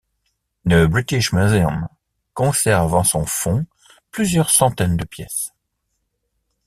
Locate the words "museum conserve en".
1.31-3.03